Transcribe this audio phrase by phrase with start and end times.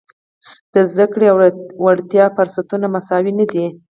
[0.73, 1.37] د زده کړې او
[1.85, 3.65] وړتیاوو فرصتونه مساوي نه دي.